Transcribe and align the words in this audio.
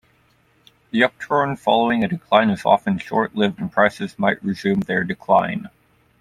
The 0.89 1.03
upturn 1.03 1.57
following 1.57 2.03
a 2.03 2.07
decline 2.07 2.49
is 2.49 2.65
often 2.65 2.97
short-lived 2.97 3.59
and 3.59 3.71
prices 3.71 4.17
might 4.17 4.43
resume 4.43 4.79
their 4.79 5.03
decline. 5.03 5.69